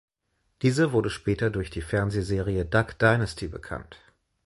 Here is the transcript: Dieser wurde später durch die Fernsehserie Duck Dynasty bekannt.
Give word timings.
Dieser 0.63 0.93
wurde 0.93 1.11
später 1.11 1.51
durch 1.51 1.69
die 1.69 1.83
Fernsehserie 1.83 2.65
Duck 2.65 2.97
Dynasty 2.97 3.47
bekannt. 3.47 3.99